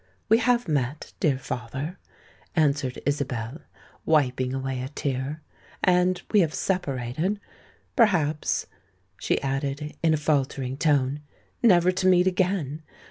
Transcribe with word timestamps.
"We 0.29 0.39
have 0.39 0.67
met, 0.67 1.13
dear 1.19 1.37
father," 1.37 1.99
answered 2.55 2.99
Isabel, 3.05 3.59
wiping 4.03 4.51
away 4.51 4.81
a 4.81 4.89
tear; 4.89 5.43
"and—we 5.83 6.39
have 6.39 6.55
separated—perhaps," 6.55 8.65
she 9.19 9.39
added 9.43 9.95
in 10.01 10.15
a 10.15 10.17
faltering 10.17 10.77
tone, 10.77 11.21
"never 11.61 11.91
to 11.91 12.07
meet 12.07 12.25
again. 12.25 12.81